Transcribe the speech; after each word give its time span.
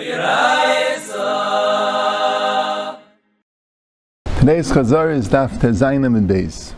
Today's 0.00 1.12
Chazar 4.72 5.14
is 5.14 5.28
Daf 5.28 5.58
Tezainim 5.58 6.16
and 6.16 6.26
Beis. 6.26 6.72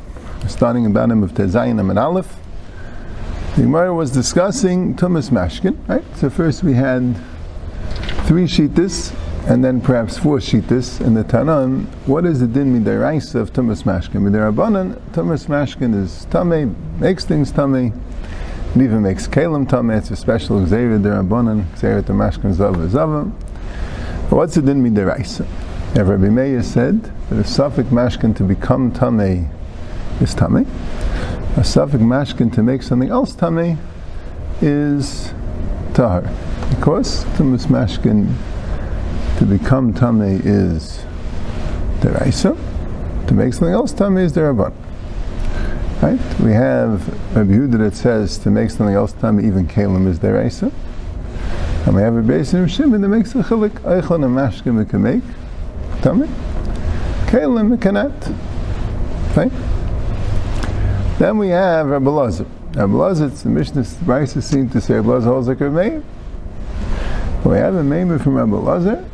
Starting 0.51 0.87
about 0.87 1.09
him 1.09 1.23
of 1.23 1.31
Tezainim 1.31 1.91
and 1.91 2.01
Aleph. 2.01 2.35
The 3.55 3.63
Gemara 3.63 3.95
was 3.95 4.11
discussing 4.11 4.97
Tumas 4.97 5.31
Mashkin, 5.31 5.79
right? 5.89 6.03
So 6.17 6.31
first 6.31 6.65
we 6.65 6.73
had 6.73 7.15
three 8.27 8.47
Shitas, 8.47 9.15
and 9.49 9.65
then 9.65 9.81
perhaps 9.81 10.19
four 10.19 10.39
Shitas 10.39 11.01
in 11.01 11.15
the 11.15 11.23
Tanan. 11.23 11.87
What 12.07 12.27
is 12.27 12.41
the 12.41 12.49
din 12.49 12.75
midiraisa 12.75 13.37
of 13.37 13.53
Tumas 13.53 13.85
Mashkin? 13.85 14.23
Midirabanan, 14.23 14.99
Tumas 15.13 15.47
Mashkin 15.47 15.95
is 15.95 16.25
Tame, 16.25 16.75
makes 16.99 17.25
things 17.25 17.53
Tame, 17.53 17.93
even 18.81 19.03
makes 19.03 19.29
Kalim 19.29 19.69
Tame. 19.69 19.91
It's 19.91 20.11
a 20.11 20.17
special 20.17 20.65
Xavier 20.65 20.99
Derabanan, 20.99 21.67
Xavier 21.77 22.03
Tamashkin 22.03 22.55
Zava 22.55 22.89
Zava. 22.89 23.25
What's 24.31 24.55
the 24.55 24.63
din 24.63 24.83
midiraisa? 24.83 25.47
Now, 25.95 26.05
Rabbi 26.05 26.31
Meir 26.31 26.63
said 26.63 27.03
that 27.29 27.39
a 27.39 27.45
suffix 27.45 27.91
mashkin 27.91 28.35
to 28.37 28.45
become 28.45 28.91
tame 28.93 29.51
is 30.23 30.35
tame. 30.35 30.67
A 31.59 31.65
suffix 31.65 32.03
mashkin 32.03 32.51
to 32.55 32.63
make 32.63 32.83
something 32.83 33.11
else 33.11 33.35
tame 33.35 33.79
is 34.63 35.35
tahar. 35.93 36.23
Because 36.71 37.27
tumas 37.37 37.67
mashkin 37.67 38.35
to 39.37 39.45
become 39.45 39.93
tame 39.93 40.41
is 40.45 41.05
deraisa. 42.01 42.57
To 43.29 43.35
make 43.35 43.53
something 43.53 43.75
else 43.75 43.93
tame 43.93 44.17
is 44.17 44.33
derabban. 44.33 44.73
Right? 46.03 46.19
We 46.41 46.53
have 46.53 47.07
Rabbi 47.37 47.53
Yehuda 47.53 47.79
that 47.79 47.95
says 47.95 48.37
to 48.39 48.51
make 48.51 48.71
something 48.71 48.97
else 48.97 49.13
tame 49.13 49.39
even 49.39 49.69
kalim 49.69 50.09
is 50.09 50.19
deraisa. 50.19 50.73
And 51.87 51.95
we 51.95 52.03
have 52.03 52.17
a 52.17 52.23
base 52.23 52.55
in 52.55 52.67
Shimon 52.67 53.03
that 53.03 53.09
makes 53.09 53.37
a 53.37 53.39
chilik 53.39 53.71
eichon 53.83 54.25
and 54.25 54.37
mashkin 54.37 54.77
we 54.77 54.85
can 54.85 55.03
make 55.03 55.23
Tummy. 56.03 56.27
Kalim 57.27 57.81
cannot. 57.81 58.11
Okay. 59.31 59.55
Then 61.21 61.39
we 61.39 61.51
have 61.51 61.87
Rabbi 61.87 62.11
Lazar. 62.11 62.47
Rabbi 62.75 62.95
Lazar, 62.95 63.29
the 63.29 63.49
Mishnah 63.49 63.83
Brisa 63.83 64.43
seems 64.43 64.73
to 64.73 64.81
say 64.81 64.95
Rabbi 64.95 65.09
Lazar 65.09 65.29
holds 65.29 65.47
like 65.47 65.61
a 65.61 65.71
Meir. 65.71 66.03
We 67.45 67.59
have 67.59 67.77
a 67.77 67.85
Meir 67.85 68.19
from 68.19 68.35
Rabbi 68.35 68.57
Lazar 68.57 69.09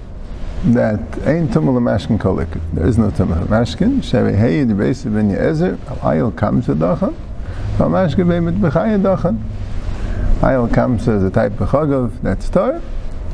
that 0.67 1.01
ain't 1.27 1.51
tumul 1.51 1.79
mashkin 1.81 2.19
kolik. 2.19 2.61
There 2.73 2.87
is 2.87 2.99
no 2.99 3.11
tumul 3.11 3.47
mashkin. 3.47 3.99
Shevi 3.99 4.37
hey 4.37 4.65
the 4.65 4.75
base 4.75 5.05
of 5.05 5.15
ben 5.15 5.31
Yezer. 5.31 5.77
Ayil 5.77 6.37
comes 6.37 6.67
to 6.67 6.75
dachan. 6.75 7.15
Mashkin 7.77 8.27
beimit 8.27 8.59
b'chaya 8.61 9.01
dachan. 9.01 9.43
Ayil 10.41 10.73
comes 10.73 11.09
as 11.09 11.23
a 11.23 11.31
type 11.31 11.61
of 11.61 11.69
chagav 11.71 12.21
that's 12.23 12.49
tar. 12.49 12.83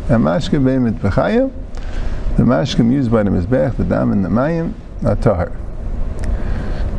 And 0.08 0.24
mashkin 0.24 0.62
beimit 0.62 0.98
b'chaya 1.00 1.50
the 2.36 2.42
mashkim 2.42 2.90
used 2.90 3.12
by 3.12 3.22
the 3.22 3.30
mizbech, 3.30 3.76
the 3.76 3.84
dam 3.84 4.10
and 4.10 4.24
the 4.24 4.28
mayim, 4.28 4.74
are 5.04 5.14
tahar. 5.14 5.52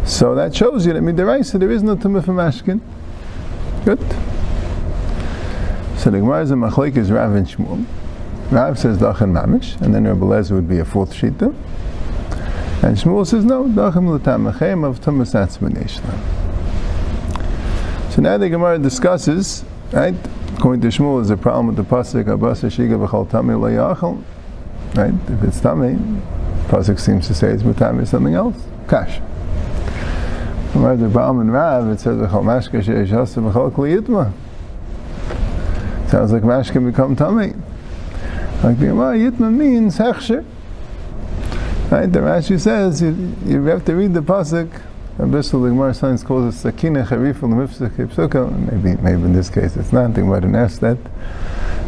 So 0.06 0.34
that 0.36 0.56
shows 0.56 0.86
you 0.86 0.94
that 0.94 1.04
midiraisa 1.04 1.60
there 1.60 1.72
is 1.72 1.84
no 1.84 1.98
tumah 1.98 2.24
for 2.24 2.32
mashkin. 2.32 2.80
Good. 3.84 4.00
So 6.00 6.10
the 6.10 6.20
Gemara 6.20 6.44
is 6.44 6.52
a 6.52 6.56
Rav 6.56 7.36
and 7.36 7.48
Shmuel. 7.48 7.86
Rav 8.52 8.78
says 8.78 9.00
dachan 9.00 9.32
mamish, 9.32 9.82
and 9.82 9.94
then 9.94 10.06
Rabbi 10.06 10.54
would 10.54 10.70
be 10.70 10.80
a 10.80 10.86
fourth 10.86 11.14
shita. 11.14 11.54
And 12.84 12.96
Shmuel 12.96 13.26
says 13.26 13.44
no, 13.44 13.64
dachan 13.64 14.08
l'tamachem 14.08 14.88
of 14.88 15.02
tumas 15.02 15.34
atzmaneshla. 15.34 16.44
So 18.14 18.22
now 18.22 18.38
the 18.38 18.48
Gemara 18.50 18.78
discusses, 18.78 19.66
right? 19.92 20.14
According 20.56 20.82
to 20.82 20.88
Shmuel, 20.88 21.18
there's 21.18 21.32
a 21.32 21.38
problem 21.38 21.68
with 21.68 21.76
the 21.76 21.84
pasuk 21.84 22.26
abasa 22.26 22.70
shiga 22.70 23.04
v'chal 23.06 23.30
tamil 23.30 23.60
lo 23.60 24.24
Right? 24.94 25.14
If 25.28 25.44
it's 25.44 25.60
tummy, 25.60 25.96
Pasuk 26.68 27.00
seems 27.00 27.28
to 27.28 27.34
say 27.34 27.50
it's 27.50 27.64
mutami 27.64 28.08
something 28.08 28.34
else. 28.34 28.56
Kash. 28.88 29.20
Whereas 30.74 31.00
the 31.00 31.10
Baal 31.10 31.42
and 31.42 31.52
Rav, 31.52 31.90
it 31.90 32.00
says 32.00 32.18
v'chol 32.18 32.44
mashka 32.44 32.82
she'eshasa 32.84 33.52
v'chol 33.52 33.72
kli 33.72 34.00
yitma. 34.00 34.32
Sounds 36.10 36.32
like 36.32 36.44
mash 36.44 36.72
can 36.72 36.90
become 36.90 37.16
tummy. 37.16 37.54
Like 38.66 38.80
the 38.80 38.88
Gemara, 38.88 39.16
yitma 39.16 39.54
means 39.54 40.00
hechsher. 40.00 40.44
Right? 41.92 42.12
The 42.12 42.18
Rashi 42.18 42.60
says 42.60 43.00
you, 43.00 43.36
you 43.46 43.64
have 43.66 43.86
to 43.86 43.94
read 43.94 44.16
the 44.16 44.22
pasuk. 44.22 44.82
Abyssal, 45.20 45.62
the 45.62 45.70
Gemara 45.70 45.94
science 45.94 46.24
calls 46.24 46.56
it 46.56 46.58
sakina 46.58 47.04
charifah 47.04 47.44
l'mifsach 47.44 48.72
Maybe, 48.72 49.00
maybe 49.04 49.22
in 49.22 49.34
this 49.34 49.52
case 49.52 49.78
it's 49.78 49.94
not. 49.94 50.16
The 50.16 50.22
Gemara 50.22 50.42
didn't 50.42 50.56
ask 50.56 50.80
that. 50.80 50.98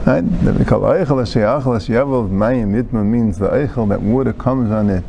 Right? 0.06 0.22
That 0.44 0.54
we 0.54 0.66
call 0.66 0.82
eichel 0.82 1.26
she'achel 1.26 1.84
she'yavel 1.84 2.30
mayim 2.30 2.80
itma 2.80 3.04
means 3.04 3.40
the 3.40 3.50
eichel 3.50 3.90
that 3.90 4.04
water 4.04 4.34
comes 4.34 4.70
on 4.70 4.92
it 4.92 5.04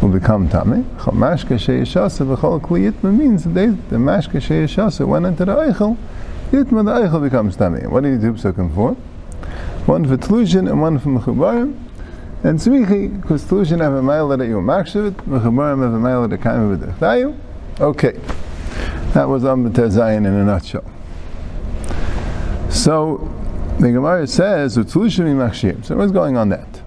will 0.00 0.10
become 0.10 0.48
tame. 0.48 0.84
Mashka 0.98 1.58
she'yashasa 1.58 2.36
v'chol 2.36 2.60
kli 2.60 2.92
itma 2.92 3.12
means 3.12 3.42
that 3.42 3.52
the 3.90 3.96
mashka 3.96 4.40
she'yashasa 4.40 5.04
went 5.08 5.26
into 5.26 5.44
the 5.44 5.56
eichel. 5.56 5.96
Itma 6.52 6.84
the 6.84 7.08
eichel 7.08 7.20
becomes 7.20 7.56
tame. 7.56 7.90
What 7.90 8.04
do 8.04 8.10
you 8.10 8.18
do 8.18 8.34
psukim 8.34 8.72
for? 8.72 8.96
One 9.86 10.06
for 10.06 10.16
tlushin 10.16 10.70
and 10.70 10.80
one 10.80 10.98
for 10.98 11.10
mechubarim. 11.10 11.78
And 12.42 12.58
tzmichi, 12.58 13.20
because 13.20 13.44
tlushin 13.44 13.80
have 13.80 13.92
a 13.92 14.02
mile 14.02 14.28
that 14.28 14.44
you 14.46 14.56
makshavit, 14.56 15.12
mechubarim 15.26 15.82
have 15.82 15.92
a 15.92 15.98
mile 15.98 16.26
that 16.26 16.46
of 16.46 16.80
the 16.80 17.34
Okay, 17.80 18.18
that 19.12 19.28
was 19.28 19.44
Amr 19.44 19.70
Zayin 19.70 20.18
in 20.18 20.26
a 20.26 20.44
nutshell. 20.44 20.84
So 22.70 23.28
the 23.78 23.92
Gemara 23.92 24.26
says, 24.26 24.76
"Utlushim 24.76 25.26
imachshir." 25.26 25.84
So 25.84 25.96
what's 25.96 26.12
going 26.12 26.36
on 26.36 26.48
that? 26.48 26.80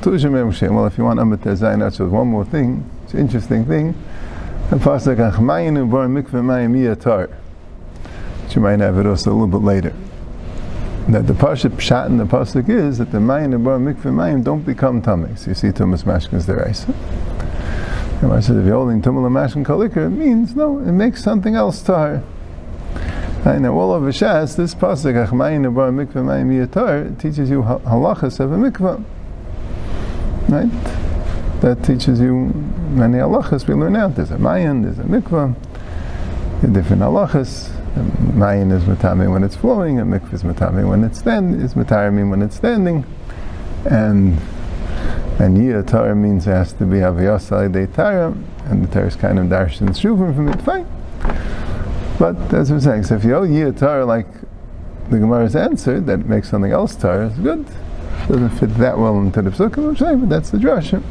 Utlushim 0.00 0.32
imachshir. 0.32 0.74
Well, 0.74 0.86
if 0.86 0.98
you 0.98 1.04
want 1.04 1.20
Amit 1.20 1.38
Zayin, 1.38 1.78
that's 1.78 1.98
one 2.00 2.28
more 2.28 2.44
thing. 2.44 2.84
It's 3.04 3.14
an 3.14 3.20
interesting 3.20 3.64
thing. 3.64 3.94
The 4.70 4.76
pasuk 4.76 5.16
Achmayinu 5.16 5.90
bar 5.90 6.06
mikveh 6.06 6.42
mayim 6.42 6.74
yatar. 6.74 7.30
You 8.54 8.60
might 8.60 8.80
have 8.80 8.98
it 8.98 9.06
also 9.06 9.30
a 9.30 9.32
little 9.32 9.46
bit 9.46 9.64
later. 9.64 9.94
That 11.08 11.26
the 11.26 11.32
pasuk 11.32 11.70
pshat 11.70 12.06
in 12.06 12.18
the 12.18 12.24
pasuk 12.24 12.68
is 12.68 12.98
that 12.98 13.10
the 13.10 13.18
mayim 13.18 13.64
bar 13.64 13.78
mikveh 13.78 14.12
mayim 14.12 14.44
don't 14.44 14.62
become. 14.62 15.02
So 15.02 15.48
you 15.48 15.54
see 15.54 15.68
Tumas 15.68 16.04
Mashkin's 16.04 16.46
deraisa. 16.46 16.94
The 18.20 18.26
Gemara 18.26 18.42
says 18.42 18.56
if 18.58 18.66
you're 18.66 18.74
holding 18.74 19.00
Tumul 19.02 19.28
Mashkin 19.30 19.64
Kalikar, 19.64 20.06
it 20.06 20.10
means 20.10 20.54
no, 20.54 20.78
it 20.78 20.92
makes 20.92 21.24
something 21.24 21.54
else 21.54 21.82
tar. 21.82 22.22
And 23.44 23.66
all 23.66 23.92
over 23.92 24.12
Shas, 24.12 24.56
this 24.56 24.74
pasuk 24.74 25.26
Achmayin 25.26 25.74
Bar 25.74 25.90
Mikvah 25.90 26.22
Mayim 26.22 26.66
Yatar 26.66 27.18
teaches 27.18 27.48
you 27.48 27.62
halachas 27.62 28.38
of 28.38 28.52
a 28.52 28.56
mikvah. 28.56 29.02
Right? 30.48 30.70
That 31.62 31.82
teaches 31.82 32.20
you 32.20 32.52
many 32.90 33.18
halachas 33.18 33.66
we 33.66 33.74
learn 33.74 33.96
out. 33.96 34.14
There's 34.14 34.30
a 34.30 34.38
mayan, 34.38 34.82
there's 34.82 34.98
a 34.98 35.04
mikvah, 35.04 35.54
different 36.72 37.02
halachas. 37.02 37.79
Mayan 38.34 38.70
is 38.70 38.84
matame 38.84 39.30
when 39.30 39.42
it's 39.42 39.56
flowing, 39.56 39.98
and 39.98 40.12
mikvah 40.12 40.32
is 40.32 40.42
matame 40.42 40.88
when 40.88 41.04
it's 41.04 41.18
standing, 41.18 41.60
is 41.60 41.74
matarimi 41.74 42.28
when 42.28 42.42
it's 42.42 42.56
standing, 42.56 43.04
and 43.84 44.38
and 45.40 45.56
yatar 45.56 46.16
means 46.16 46.46
it 46.46 46.50
has 46.50 46.72
to 46.74 46.84
be 46.84 46.96
aviyasai 46.96 47.72
de 47.72 47.86
tara, 47.86 48.34
and 48.66 48.84
the 48.84 48.92
Torah 48.92 49.06
is 49.06 49.16
kind 49.16 49.38
of 49.38 49.46
darshan 49.46 49.88
shuvim 49.88 50.34
from 50.34 50.48
it. 50.48 50.62
Fine. 50.62 50.86
But 52.18 52.52
as 52.52 52.70
we're 52.70 52.80
saying, 52.80 53.04
so 53.04 53.16
if 53.16 53.24
you 53.24 53.34
owe 53.34 53.44
a 53.44 53.72
Torah 53.72 54.04
like 54.04 54.26
the 55.08 55.18
Gemara's 55.18 55.56
answer, 55.56 56.00
that 56.00 56.26
makes 56.26 56.50
something 56.50 56.70
else 56.70 56.94
Torah, 56.94 57.28
is 57.28 57.38
good. 57.38 57.66
Doesn't 58.28 58.50
fit 58.50 58.74
that 58.76 58.98
well 58.98 59.18
into 59.18 59.42
the 59.42 59.50
Psukim, 59.50 59.88
I'm 59.88 59.96
saying, 59.96 60.20
but 60.20 60.28
that's 60.28 60.50
the 60.50 60.58
drasha. 60.58 61.02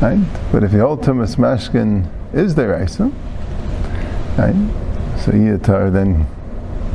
Right? 0.00 0.18
But 0.50 0.64
if 0.64 0.72
you 0.72 0.80
hold 0.80 1.02
Tumas 1.02 1.36
Mashkin 1.36 2.10
is 2.34 2.54
their 2.54 2.82
Isa, 2.82 3.12
right? 4.38 4.85
So 5.26 5.32
Yiatar 5.32 5.92
then 5.92 6.24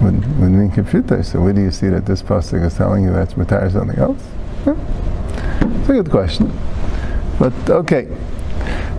would, 0.02 0.40
would 0.40 0.52
mean 0.52 0.72
computer. 0.72 1.22
So 1.22 1.42
where 1.42 1.52
do 1.52 1.59
you 1.59 1.69
see 1.69 1.90
that 1.90 2.06
this 2.06 2.22
pasuk 2.22 2.66
is 2.66 2.75
telling 2.75 3.03
you 3.03 3.12
that's 3.12 3.34
Matar 3.34 3.69
something 3.69 4.00
else? 4.00 4.24
It's 4.66 5.90
a 5.90 5.91
good 5.91 6.09
question. 6.09 6.50
But 7.38 7.52
okay. 7.70 8.08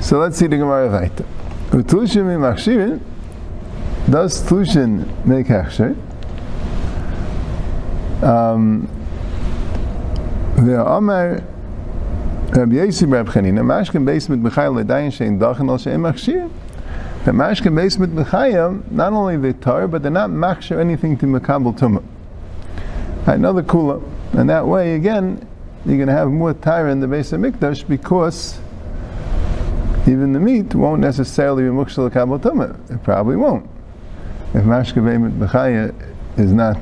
So 0.02 0.18
let's 0.18 0.36
see 0.36 0.48
the 0.48 0.58
Gemara 0.58 0.90
Vaita. 0.90 1.24
Utlushim 1.70 2.26
imachshirin 2.26 3.00
does 4.10 4.42
Tlushin 4.42 5.08
make 5.24 5.46
Hechsher? 5.46 5.96
Um, 8.22 8.86
Amar 10.58 11.42
Rabbi 12.50 12.74
Yossi 12.74 13.10
Rab 13.10 13.28
Chanina, 13.28 13.60
Mashkin 13.60 14.04
Beis 14.04 14.28
mit 14.28 14.42
Bechayim 14.42 14.84
Ledayin 14.84 15.10
Shein 15.10 15.38
Dachen 15.38 15.70
Al 15.70 15.78
Shein 15.78 16.00
Machshir. 16.00 16.50
The 17.24 17.30
Mashkin 17.30 17.72
mit 17.72 18.10
Bechayim, 18.10 18.90
not 18.90 19.12
only 19.12 19.36
the 19.36 19.52
tar, 19.52 19.86
but 19.86 20.02
they're 20.02 20.10
not 20.10 20.30
machshir 20.30 20.78
anything 20.78 21.16
to 21.18 21.26
Makabal 21.26 21.78
Tumah. 21.78 22.04
Another 23.26 23.62
kula. 23.62 24.02
And 24.32 24.50
that 24.50 24.66
way, 24.66 24.94
again, 24.94 25.46
you're 25.84 25.96
going 25.96 26.08
to 26.08 26.14
have 26.14 26.28
more 26.28 26.54
tar 26.54 26.88
in 26.88 27.00
the 27.00 27.06
base 27.06 27.32
of 27.32 27.40
Mikdash 27.40 27.86
because 27.86 28.58
even 30.06 30.32
the 30.32 30.40
meat 30.40 30.74
won't 30.74 31.00
necessarily 31.00 31.62
be 31.62 31.68
mukshal 31.68 32.10
kabal 32.10 32.38
tumah. 32.40 32.90
It 32.90 33.02
probably 33.04 33.36
won't 33.36 33.68
if 34.54 34.64
mashke 34.64 34.94
b'chaya 35.38 35.94
is 36.36 36.52
not 36.52 36.78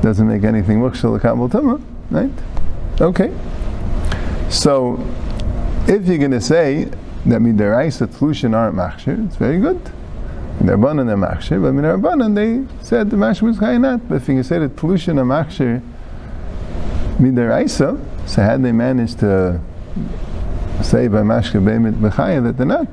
doesn't 0.00 0.26
make 0.26 0.44
anything 0.44 0.80
mukshal 0.80 1.20
kabel 1.20 1.48
tuma, 1.48 1.80
right? 2.10 2.30
Okay. 3.00 3.34
So, 4.50 4.94
if 5.86 6.06
you're 6.06 6.18
going 6.18 6.30
to 6.30 6.40
say 6.40 6.88
that 7.26 7.40
midaraisa 7.40 8.06
tlushin 8.06 8.54
aren't 8.54 8.76
machshir, 8.76 9.26
it's 9.26 9.36
very 9.36 9.58
good. 9.58 9.80
Are 10.60 10.76
machshir, 10.76 11.60
but 11.60 11.74
midarabanan 11.74 12.34
they 12.34 12.84
said 12.84 13.10
the 13.10 13.16
machshir 13.16 13.42
was 13.42 13.58
chayinat. 13.58 14.08
But 14.08 14.16
if 14.16 14.28
you 14.28 14.42
say 14.42 14.58
that 14.58 14.76
tlushin 14.76 15.18
are 15.18 15.24
machshir 15.24 15.82
midaraisa, 17.18 18.28
so 18.28 18.42
had 18.42 18.62
they 18.62 18.72
managed 18.72 19.18
to 19.20 19.60
say 20.82 21.08
by 21.08 21.22
mashka 21.22 21.62
beimit 21.62 21.94
b'chaya 21.94 22.42
that 22.42 22.56
they're 22.56 22.66
not, 22.66 22.88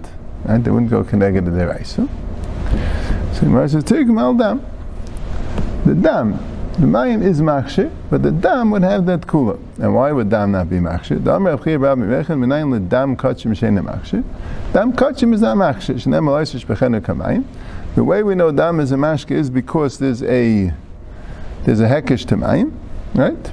right? 0.46 0.64
They 0.64 0.72
wouldn't 0.72 0.92
go 0.92 1.04
connected 1.04 1.46
to 1.46 1.52
their 1.52 1.84
So, 1.84 2.08
Gemara 3.42 3.70
says, 3.70 3.84
Tigum 3.84 4.20
al 4.20 4.34
dam. 4.36 4.66
The 5.86 5.96
dam, 5.96 6.34
the 6.80 6.88
mayim 6.88 7.22
is 7.22 7.42
machshir, 7.42 7.92
but 8.10 8.24
the 8.24 8.32
dam 8.32 8.72
would 8.72 8.82
have 8.82 9.06
that 9.06 9.22
kula. 9.22 9.60
And 9.78 9.94
why 9.94 10.12
would 10.14 10.30
dam 10.30 10.54
not 10.54 10.70
be 10.70 10.78
machshir? 10.78 11.24
Dam 11.24 11.46
Rav 11.46 11.64
Chia 11.64 11.78
Rav 11.78 11.98
Mirechen, 11.98 12.40
minayin 12.40 12.72
le 12.72 12.80
dam 12.80 13.18
kachim 13.18 13.52
sheina 13.52 13.84
machshir. 13.84 14.24
Dam 14.72 14.94
kachim 14.94 15.34
is 15.34 15.42
not 15.42 15.58
machshir. 15.58 15.96
Shneim 15.96 16.28
aloysish 16.28 16.66
bechenu 16.66 17.02
kamayim. 17.02 17.44
The 17.96 18.06
way 18.06 18.24
we 18.24 18.36
know 18.36 18.54
dam 18.54 18.80
is 18.80 18.94
a 18.94 18.96
mashka 18.96 19.32
is 19.32 19.50
because 19.50 20.00
there's 20.00 20.24
a 20.24 20.74
there's 21.66 21.82
a 21.82 21.88
hekesh 21.88 22.26
to 22.28 22.38
mayim, 22.38 22.72
right? 23.16 23.52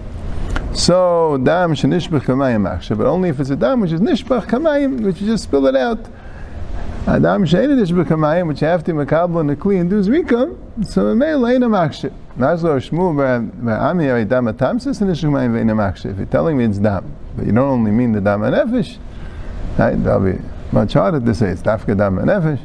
So 0.76 1.38
dam 1.43 1.75
shenishbach 1.75 2.20
kamayim 2.20 2.62
machshir, 2.62 2.97
but 2.97 3.06
only 3.09 3.31
if 3.31 3.41
it's 3.41 3.50
a 3.50 3.56
dam 3.56 3.81
which 3.81 3.91
is 3.91 4.00
nishbach 4.00 4.47
kamayim, 4.47 5.03
which 5.03 5.20
you 5.20 5.26
just 5.26 5.43
spill 5.43 5.67
it 5.67 5.75
out. 5.75 5.99
Adam 7.09 7.44
shein 7.44 7.69
nishbach 7.69 8.06
kamayim, 8.06 8.47
which 8.47 8.62
you 8.62 8.69
have 8.69 8.85
to 8.85 8.93
makabel 8.93 9.41
and 9.41 9.50
a 9.50 9.69
and 9.81 9.91
do 9.91 10.00
zrika, 10.00 10.87
so 10.87 11.12
may 11.17 11.35
lay 11.35 11.56
in 11.56 11.65
a 11.65 11.69
machshir. 11.69 12.12
Nazlo 12.38 12.79
Shmuel. 12.79 13.19
If 16.05 16.17
you're 16.17 16.26
telling 16.26 16.56
me 16.56 16.64
it's 16.64 16.79
Dam, 16.79 17.17
but 17.37 17.46
you 17.46 17.52
don't 17.52 17.69
only 17.69 17.90
mean 17.90 18.12
the 18.12 18.20
Dam 18.20 18.44
and 18.44 18.55
Nefesh, 18.55 18.96
right? 19.76 20.00
That'll 20.05 20.20
be 20.20 20.38
much 20.70 20.93
harder 20.93 21.19
to 21.19 21.35
say 21.35 21.49
it's 21.49 21.62
Dafka 21.62 21.96
Dam 21.96 22.19
and 22.19 22.29
Nefesh. 22.29 22.61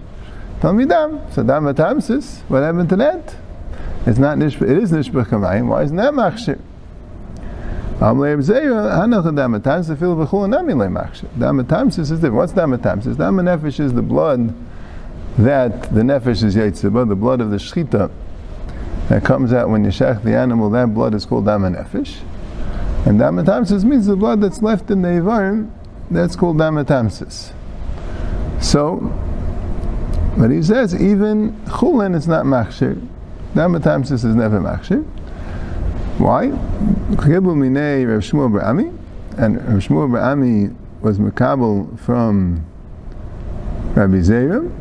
Tell 0.62 0.74
me 0.74 0.86
Dam. 0.86 1.20
So 1.31 1.42
Dam 1.42 1.64
Tamsis, 1.74 2.42
what 2.50 2.62
happened 2.62 2.90
to 2.90 2.96
that? 2.98 3.36
It's 4.06 4.20
not 4.20 4.38
Nishbach, 4.38 4.70
it 4.70 4.78
is 4.78 4.92
Nishbach 4.92 5.25
Kamayim. 5.25 5.68
Why 5.68 5.81
isn't 5.81 5.98
that 5.98 6.14
Machshe? 6.14 6.62
Amle 7.98 8.38
Abzeya, 8.38 8.92
Hanach 8.92 9.36
Dam 9.36 9.60
Tamsis, 9.60 9.98
Fil 9.98 10.16
V'chul 10.16 10.50
Nami 10.50 10.76
Le 10.76 10.86
Machshe. 10.86 11.28
Dam 11.40 11.66
Tamsis 11.66 12.00
is 12.00 12.12
different. 12.12 12.36
What's 12.36 12.54
Dam 12.54 12.78
Tamsis? 12.78 13.18
Dam 13.18 13.38
Nefesh 13.38 13.80
is 13.80 13.92
the 13.94 14.04
blood 14.04 14.54
that 15.40 15.81
the 15.92 16.02
Nefesh 16.02 16.44
is 16.44 16.56
Yetzibah, 16.56 17.10
the 17.10 17.16
blood 17.16 17.42
of 17.42 17.50
the 17.50 17.58
Shechita 17.58 18.12
that 19.10 19.24
comes 19.24 19.54
out 19.54 19.70
when 19.70 19.84
you 19.84 19.92
shech 19.92 20.24
the 20.24 20.36
animal, 20.36 20.70
that 20.72 20.94
blood 20.94 21.14
is 21.14 21.26
called 21.26 21.46
dam 21.46 21.62
nefesh. 21.62 22.20
And 23.06 23.20
damatamsis 23.20 23.84
means 23.84 24.06
the 24.06 24.16
blood 24.16 24.42
that's 24.42 24.62
left 24.62 24.90
in 24.90 25.02
the 25.02 25.10
Ivarim, 25.10 25.70
that's 26.10 26.36
called 26.36 26.58
damatamsis. 26.58 27.52
So, 28.62 29.12
but 30.38 30.50
he 30.50 30.64
says 30.64 30.96
even 30.96 31.54
chulin 31.66 32.16
is 32.16 32.28
not 32.28 32.46
machshir. 32.46 33.06
Damatamsis 33.54 34.26
is 34.26 34.36
never 34.36 34.60
machshir. 34.60 35.04
Why? 36.18 36.48
Chibul 37.18 37.56
minei 37.56 38.08
Rav 38.08 38.22
Shmuel 38.22 38.52
Ba'ami, 38.52 38.98
and 39.38 39.58
Rav 39.58 39.84
Shmuel 39.84 40.10
Ba'ami 40.10 40.76
was 41.02 41.20
makabel 41.20 42.00
from 42.00 42.66
Rabbi 43.96 44.18
Zerim, 44.18 44.72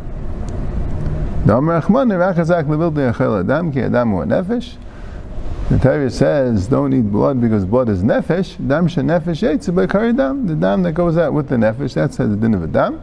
the 5.73 5.79
Torah 5.79 6.11
says, 6.11 6.67
don't 6.67 6.93
eat 6.93 7.11
blood 7.11 7.41
because 7.41 7.65
blood 7.65 7.89
is 7.89 8.03
nefesh. 8.03 8.69
Dam 8.69 8.89
she 8.89 9.01
nefesh 9.01 9.43
eitz 9.43 9.75
by 9.75 9.87
karidam. 9.87 10.47
The 10.47 10.55
dam 10.55 10.83
that 10.83 10.93
goes 10.93 11.17
out 11.17 11.33
with 11.33 11.49
the 11.49 11.57
nefesh, 11.57 11.95
that 11.95 12.13
says 12.13 12.29
the 12.31 12.37
din 12.37 12.53
of 12.53 12.63
a 12.63 12.67
dam. 12.67 13.03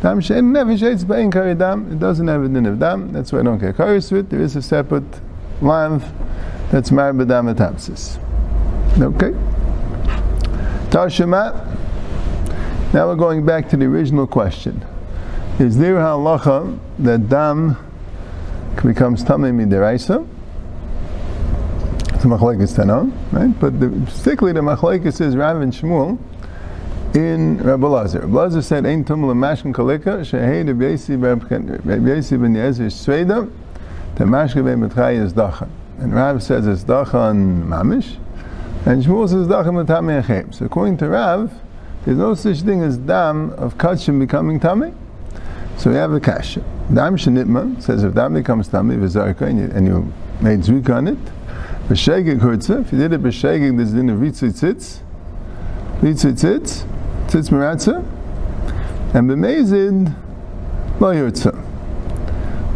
Dam 0.00 0.20
she 0.20 0.34
nefesh 0.34 0.80
eitz 0.80 1.06
by 1.06 1.24
karidam. 1.24 1.92
It 1.92 1.98
doesn't 1.98 2.28
have 2.28 2.44
a 2.44 2.48
din 2.48 2.66
of 2.66 2.78
dam. 2.78 3.12
That's 3.12 3.32
why 3.32 3.40
I 3.40 3.42
don't 3.42 3.58
get 3.58 3.76
karis 3.76 4.12
with. 4.12 4.30
There 4.30 4.40
is 4.40 4.54
a 4.54 4.62
separate 4.62 5.20
lamb 5.60 6.02
that's 6.70 6.92
married 6.92 7.18
by 7.18 7.24
dam 7.24 7.46
atapsis. 7.46 8.18
Okay. 9.02 9.32
Tashema. 10.90 11.52
Now 12.94 13.08
we're 13.08 13.16
going 13.16 13.44
back 13.44 13.68
to 13.70 13.76
the 13.76 13.86
original 13.86 14.28
question. 14.28 14.84
Is 15.56 15.78
there 15.78 15.94
halacha 15.94 16.80
that 16.98 17.28
dam 17.28 17.76
becomes 18.84 19.22
tamei 19.22 19.54
midiraisa? 19.54 20.26
It's 22.12 22.24
machlekes 22.24 22.74
tanon, 22.74 23.12
right? 23.30 23.60
But 23.60 23.78
the, 23.78 23.88
particularly 23.88 24.52
the 24.52 24.62
machlekes 24.62 25.20
is 25.20 25.36
Rav 25.36 25.60
and 25.60 25.72
Shmuel 25.72 26.18
in 27.14 27.58
Rabbi 27.58 27.86
Lazar. 27.86 28.22
Rabbi 28.22 28.32
Lazar 28.32 28.62
said, 28.62 28.84
"Ein 28.84 29.04
tumul 29.04 29.32
mashkin 29.32 29.72
kalika 29.72 30.22
shehei 30.22 30.66
Rabbi 30.66 30.86
Yesi 30.96 32.40
ben 32.40 32.54
Yezer 32.56 32.86
Sveda 32.86 33.48
the 34.16 34.24
mashkin 34.24 34.64
ben 34.64 34.80
Mitchai 34.80 35.22
is 35.22 35.34
dachan." 35.34 35.68
And 36.00 36.12
Rav 36.12 36.42
says 36.42 36.66
it's 36.66 36.82
dachan 36.82 37.62
mamish, 37.62 38.16
and 38.86 39.04
Shmuel 39.04 39.28
says 39.28 39.46
dachan 39.46 39.86
matamei 39.86 40.52
So 40.52 40.64
according 40.64 40.96
to 40.96 41.10
Rav, 41.10 41.52
there's 42.04 42.18
no 42.18 42.34
such 42.34 42.62
thing 42.62 42.82
as 42.82 42.98
dam 42.98 43.52
of 43.52 43.78
kachim 43.78 44.18
becoming 44.18 44.58
tamei. 44.58 44.92
So 45.78 45.90
we 45.90 45.96
have 45.96 46.12
a 46.12 46.20
kasha. 46.20 46.60
Dam 46.92 47.16
shenitma 47.16 47.82
says 47.82 48.04
if 48.04 48.14
dam 48.14 48.34
becomes 48.34 48.68
tami 48.68 48.98
v'zarka 48.98 49.42
and 49.42 49.58
you, 49.58 49.64
and 49.66 49.86
you 49.86 50.12
made 50.40 50.60
zvika 50.60 50.96
on 50.96 51.08
it, 51.08 51.24
b'shegig 51.88 52.40
hurtza. 52.40 52.80
If 52.82 52.92
you 52.92 52.98
did 52.98 53.12
it 53.12 53.22
b'shegig, 53.22 53.76
there's 53.76 53.92
din 53.92 54.10
of 54.10 54.18
ritzui 54.18 54.50
tzitz, 54.52 55.00
ritzui 56.00 56.32
tzitz, 56.32 56.86
tzitz 57.26 57.50
meratza, 57.50 57.98
and 59.14 59.30
b'mezid 59.30 60.14
lo 61.00 61.12
hurtza. 61.12 61.54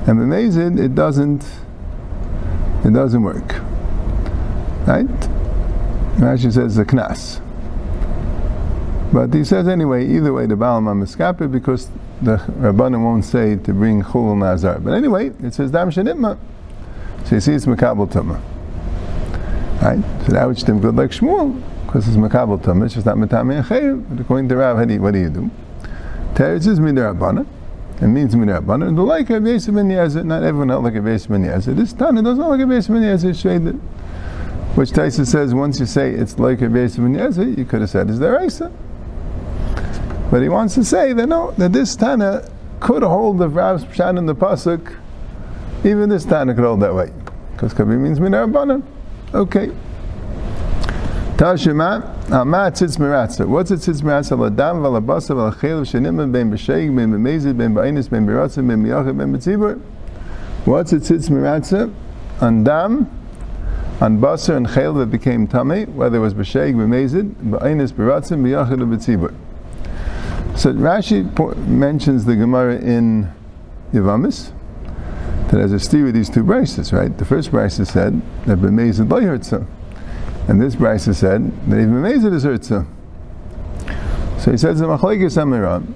And 0.09 0.19
b'mezid 0.19 0.79
it 0.79 0.95
doesn't 0.95 1.45
it 2.85 2.93
doesn't 2.93 3.23
work. 3.23 3.61
Right? 4.87 5.07
Rashi 6.19 6.53
says 6.53 6.77
the 6.77 6.85
knas. 6.85 7.41
But 9.13 9.33
he 9.33 9.45
says 9.45 9.69
anyway, 9.69 10.07
either 10.07 10.33
way, 10.33 10.47
the 10.47 10.57
Baal 10.57 10.81
Mamiskape 10.81 11.51
because 11.51 11.89
the 12.23 12.37
Rabbanim 12.37 13.03
won't 13.03 13.25
say 13.25 13.57
to 13.57 13.73
bring 13.73 14.03
Chul 14.03 14.37
Nazar. 14.37 14.79
But 14.81 14.95
anyway, 14.95 15.29
it 15.43 15.55
says 15.55 15.71
Dam 15.71 15.91
Shenitma. 15.91 16.39
So 17.25 17.35
you 17.37 17.41
see 17.41 17.53
it's 17.53 17.67
Makabal 17.67 18.11
Tumah. 18.11 18.41
Right? 19.83 20.03
So 20.27 20.33
that 20.33 20.49
which 20.49 20.65
them 20.65 20.81
good 20.81 20.97
like 20.97 21.11
Shmuel, 21.11 21.63
because 21.87 22.09
it's 22.09 22.17
Makabal 22.17 22.61
Tumah, 22.61 22.87
it's 22.87 22.95
just 22.95 23.07
not 23.07 23.17
Matami 23.17 23.63
Achayiv. 23.63 24.09
But 24.09 24.21
according 24.21 24.49
to 24.49 24.57
Rav, 24.57 24.77
what 24.77 25.13
do 25.13 25.19
you 25.21 25.31
do? 25.31 25.51
Teretz 26.35 26.67
is 26.67 26.81
Midarabana. 26.81 27.47
It 28.01 28.07
means 28.07 28.35
Midarabana. 28.35 28.95
The 28.95 29.03
like 29.03 29.31
of 29.31 29.43
Yesib 29.43 29.75
ben 29.75 29.89
Yazid, 29.89 30.25
not 30.25 30.43
everyone 30.43 30.71
else 30.71 30.85
like 30.85 30.95
a 30.95 30.99
Yesib 30.99 31.29
ben 31.29 31.45
Yazid. 31.45 31.77
This 31.77 31.93
Tana 31.93 32.23
does 32.23 32.39
not 32.39 32.49
like 32.51 32.61
a 32.61 32.65
Yesib 32.65 32.89
ben 32.89 33.03
Yazid 33.03 33.41
shaded. 33.41 33.75
Which 34.75 34.91
Taisa 34.91 35.27
says 35.27 35.53
once 35.55 35.81
you 35.81 35.87
say 35.87 36.13
it's 36.13 36.39
like 36.39 36.61
a 36.63 36.67
Yesib 36.67 36.99
ben 36.99 37.15
Yazid, 37.15 37.59
you 37.59 37.65
could 37.65 37.81
have 37.81 37.91
said 37.91 38.09
it's 38.09 38.19
the 38.19 38.31
Raisa. 38.31 38.73
But 40.31 40.43
he 40.43 40.49
wants 40.49 40.75
to 40.75 40.85
say 40.85 41.13
that 41.15 41.27
no, 41.27 41.53
that 41.53 41.73
this 41.73 41.97
Tana 41.97 42.49
could 42.81 43.03
hold 43.03 43.39
the 43.39 43.49
Rav's 43.49 43.85
Pshat 43.85 44.19
in 44.19 44.27
the 44.27 44.35
Pasuk, 44.35 44.97
even 45.85 46.09
this 46.09 46.25
Tana 46.25 46.55
could 46.55 46.65
hold 46.65 46.81
that 46.81 46.95
way. 46.95 47.11
Because 47.53 47.73
Kabi 47.75 47.99
means 47.99 48.21
Minarabanan. 48.21 48.83
Okay. 49.35 49.73
Tashima, 51.37 52.03
Ama 52.31 52.71
Tzitz 52.71 52.99
Miratza. 52.99 53.47
What's 53.47 53.71
a 53.71 53.75
Tzitz 53.75 54.03
Miratza? 54.03 54.37
Ladam, 54.37 54.83
Valabasa, 54.83 55.35
Valachel, 55.35 55.83
Shenimah, 55.83 56.31
Ben 56.31 56.51
B'Sheig, 56.51 56.95
Ben 56.95 57.13
B'Mezid, 57.13 57.57
Ben 57.57 57.75
B'Ainis, 57.75 58.11
Ben 58.11 58.27
B'Ratza, 58.27 58.67
Ben 58.67 58.85
B'Yachid, 58.85 59.17
Ben 59.17 59.33
B'Tzibur. 59.33 59.81
What's 60.65 60.93
a 60.93 60.97
Tzitz? 60.97 61.93
On 62.41 62.65
Dam, 62.65 63.09
on 64.01 64.21
Basar 64.21 64.57
and 64.57 64.69
Chel 64.69 64.95
that 64.95 65.11
became 65.11 65.47
Tame, 65.47 65.87
whether 65.97 66.19
it 66.19 66.21
was 66.21 66.35
B'Sheig, 66.35 66.75
B'Mezid, 66.75 67.35
B'Ainis, 67.35 67.93
B'Ratza, 67.93 68.37
B'Yachid, 68.37 68.83
or 68.83 68.87
B'Tzibur. 68.87 69.35
So 70.59 70.73
Rashi 70.73 71.23
mentions 71.69 72.25
the 72.25 72.35
Gemara 72.35 72.79
in 72.79 73.33
Yavamis 73.93 74.51
that 75.53 75.61
has 75.61 75.73
a 75.73 75.79
steer 75.79 76.07
with 76.07 76.17
these 76.17 76.29
two 76.29 76.43
braces, 76.43 76.93
right? 76.93 77.17
The 77.17 77.25
first 77.25 77.53
brace 77.53 77.77
said 77.77 78.21
that 78.47 78.59
B'mezid 78.59 79.07
Bayhurtza. 79.07 79.65
And 80.49 80.61
this 80.61 80.75
brace 80.75 81.05
said 81.05 81.53
that 81.71 81.77
even 81.77 81.93
B'mezid 81.93 82.35
is 82.35 82.45
Hurtza. 82.45 82.85
So 84.41 84.51
he 84.51 84.57
says 84.57 84.81
the 84.81 84.87
Amiram, 84.87 85.95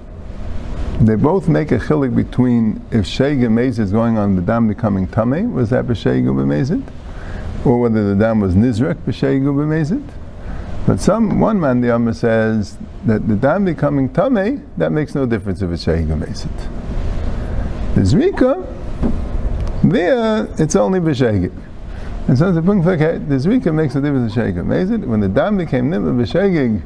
they 1.01 1.15
both 1.15 1.49
make 1.49 1.73
a 1.73 1.77
chilik 1.77 2.15
between 2.15 2.81
if 2.89 3.05
Sheig 3.05 3.45
and 3.45 3.57
Mezid 3.57 3.79
is 3.79 3.91
going 3.91 4.17
on 4.17 4.37
the 4.37 4.41
dam 4.41 4.69
becoming 4.69 5.07
Tameh, 5.07 5.51
was 5.51 5.71
that 5.71 5.87
B'Sheig 5.87 6.25
or 6.25 6.41
B'mezid? 6.41 6.89
Or 7.65 7.81
whether 7.81 8.15
the 8.15 8.15
dam 8.17 8.39
was 8.39 8.55
Nizrak 8.55 8.95
B'Sheig 9.05 9.45
or 9.45 9.51
B'mezid? 9.51 10.09
But 10.85 10.99
some 10.99 11.39
one 11.39 11.59
man 11.59 11.81
the 11.81 11.93
Amma 11.93 12.13
says 12.13 12.77
that 13.05 13.27
the 13.27 13.35
dam 13.35 13.65
becoming 13.65 14.09
tame 14.13 14.69
that 14.77 14.91
makes 14.91 15.15
no 15.15 15.25
difference 15.25 15.61
if 15.61 15.71
it's 15.71 15.85
shayig 15.85 16.09
or 16.11 16.17
The 17.95 18.01
zrika 18.01 18.83
there 19.83 20.47
it's 20.57 20.75
only 20.75 20.99
b'shayig. 20.99 21.51
And 22.27 22.37
so 22.37 22.53
the 22.53 22.61
point 22.61 22.85
okay, 22.85 23.17
the 23.17 23.35
Zrika 23.35 23.73
makes 23.73 23.95
a 23.95 24.01
difference 24.01 24.37
in. 24.37 24.57
Amazing. 24.57 25.09
When 25.09 25.19
the 25.19 25.27
dam 25.27 25.57
became 25.57 25.91
Nimba 25.91 26.15
b'Shegig, 26.15 26.81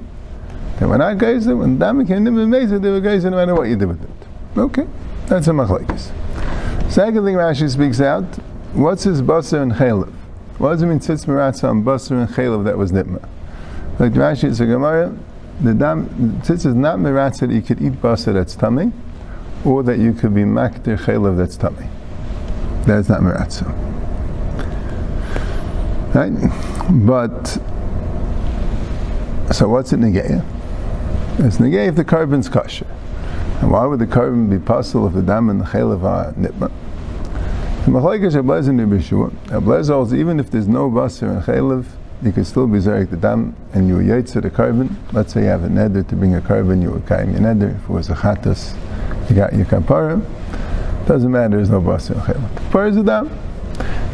they 0.80 0.86
were 0.88 0.98
not 0.98 1.20
geyser. 1.20 1.56
When 1.56 1.77
the 1.77 1.86
dam 1.86 2.00
became 2.00 2.25
Nimba 2.25 2.48
b'Mezid, 2.48 2.82
they 2.82 2.89
were 2.89 3.01
geyser 3.01 3.30
no 3.30 3.38
matter 3.38 3.54
what 3.54 3.68
you 3.68 3.75
did 3.75 3.88
with 3.88 4.04
it. 4.04 4.58
Okay, 4.58 4.88
that's 5.27 5.46
a 5.46 5.51
machlekes. 5.51 6.12
Second 6.92 7.24
thing 7.24 7.36
Rashi 7.36 7.70
speaks 7.70 8.01
out, 8.01 8.24
what's 8.74 9.04
his 9.04 9.22
basar 9.22 9.62
and 9.62 9.74
chaylev? 9.74 10.12
What 10.58 10.72
does 10.72 10.82
it 10.82 10.88
mean 10.88 11.00
tzitz 11.00 11.27
meratza 11.27 11.70
on 11.70 11.77
and 11.77 12.30
chaylev 12.30 12.63
that 12.63 12.80
was 12.80 12.92
nitma? 12.92 13.30
Like 14.00 14.12
Rashi, 14.12 14.44
it's 14.44 14.60
a 14.60 14.66
Gemara, 14.68 15.18
the 15.60 15.74
dam, 15.74 16.08
tzitz 16.44 16.68
is 16.68 16.75
not 16.75 17.00
meratza 17.00 17.48
that 17.48 17.51
you 17.51 17.63
could 17.63 17.82
eat 17.82 17.94
basar 17.94 18.32
that's 18.32 18.56
tummy, 18.56 18.92
or 19.66 19.82
that 19.82 19.98
you 19.98 20.13
could 20.13 20.36
be 20.36 20.44
makdir 20.44 21.00
chaylev 21.00 21.36
that's 21.36 21.58
tummy. 21.58 21.88
That's 22.86 23.10
not 23.10 23.22
meratza. 23.22 23.66
Right? 26.13 26.32
But, 27.08 27.48
so 29.51 29.68
what's 29.68 29.94
it 29.94 30.00
negaya? 30.00 30.46
It's 31.39 31.58
negaya 31.58 31.88
if 31.88 31.96
the 31.96 32.06
carbon's 32.06 32.50
kosher. 32.50 32.86
And 33.62 33.72
why 33.72 33.88
would 33.88 33.98
the 33.98 34.06
carbon 34.06 34.48
be 34.48 34.60
possible 34.63 35.08
if 35.08 35.13
the 35.16 35.24
dam 35.24 35.50
and 35.50 35.60
the 35.60 35.66
chaylev 35.66 36.04
are 36.04 36.34
nitma? 36.34 36.72
The 37.86 37.92
machlekes 37.92 38.36
Ablez 38.36 38.68
and 38.70 39.88
holds 39.88 40.13
even 40.13 40.39
if 40.39 40.51
there's 40.51 40.68
no 40.68 40.92
basar 40.92 41.32
and 41.32 41.44
chaylev, 41.44 41.86
you 42.24 42.32
can 42.32 42.44
still 42.46 42.68
be 42.68 42.80
zarek 42.80 43.10
the 43.10 43.18
dam 43.18 43.56
and 43.74 43.88
you 43.88 43.96
were 43.96 44.02
yaitz 44.02 44.40
the 44.42 44.50
carbon. 44.50 44.98
Let's 45.14 45.34
say 45.34 45.42
you 45.42 45.48
have 45.48 45.64
a 45.64 45.68
neder 45.68 46.08
to 46.08 46.16
bring 46.16 46.36
a 46.36 46.42
carbon, 46.42 46.82
you 46.82 46.92
would 46.92 47.08
kaim 47.08 47.32
your 47.32 47.42
neder. 47.42 47.76
If 47.76 47.84
it 47.84 47.90
was 47.90 48.10
a 48.10 48.16
chatas, 48.16 48.76
you 49.30 49.36
got 49.36 49.54
your 49.54 49.66
kapara. 49.66 50.20
Doesn't 51.06 51.32
matter, 51.32 51.58
there's 51.58 51.70
no 51.70 51.82
basar 51.82 52.12
and 52.12 52.22
chaylev. 52.22 52.70
Kapara 52.70 52.90
is 52.90 52.98
a 52.98 53.04
dam. 53.04 53.28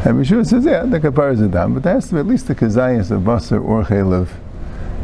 And 0.04 0.22
Yeshua 0.22 0.46
says, 0.46 0.64
yeah, 0.66 0.82
the 0.82 1.00
kapara 1.00 1.32
is 1.32 1.40
a 1.40 1.48
dam, 1.48 1.74
but 1.74 1.82
there 1.82 1.94
has 1.94 2.08
to 2.08 2.14
be 2.14 2.20
at 2.20 2.26
least 2.26 2.50
a 2.50 2.54
kazayas 2.54 3.10
of 3.10 3.22
basar 3.22 3.64
or 3.64 3.84
chaylev 3.84 4.28